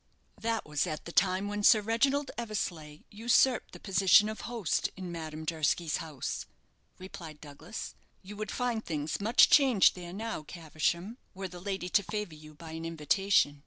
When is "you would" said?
8.23-8.49